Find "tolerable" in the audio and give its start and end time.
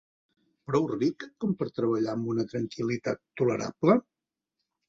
3.43-3.99